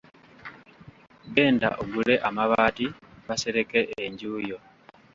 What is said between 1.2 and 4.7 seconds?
Genda ogule amabaati basereke enju yo.